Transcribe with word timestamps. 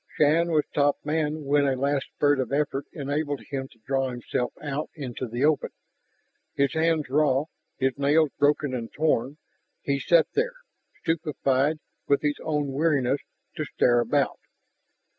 Shann 0.17 0.49
was 0.51 0.63
top 0.73 0.97
man 1.05 1.45
when 1.45 1.67
a 1.67 1.75
last 1.75 2.07
spurt 2.15 2.39
of 2.39 2.51
effort 2.51 2.87
enabled 2.91 3.41
him 3.51 3.67
to 3.67 3.77
draw 3.85 4.09
himself 4.09 4.51
out 4.59 4.89
into 4.95 5.27
the 5.27 5.45
open, 5.45 5.69
his 6.55 6.73
hands 6.73 7.07
raw, 7.07 7.43
his 7.77 7.99
nails 7.99 8.31
broken 8.39 8.73
and 8.73 8.91
torn. 8.91 9.37
He 9.83 9.99
sat 9.99 10.25
there, 10.33 10.55
stupefied 11.03 11.77
with 12.07 12.23
his 12.23 12.39
own 12.43 12.71
weariness, 12.71 13.21
to 13.57 13.63
stare 13.63 13.99
about. 13.99 14.39